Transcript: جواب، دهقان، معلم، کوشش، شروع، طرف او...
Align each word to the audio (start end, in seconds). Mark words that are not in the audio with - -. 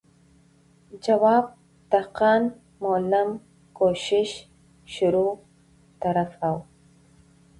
جواب، 1.03 1.45
دهقان، 1.91 2.53
معلم، 2.81 3.39
کوشش، 3.73 4.47
شروع، 4.93 5.39
طرف 6.01 6.43
او... 6.43 6.63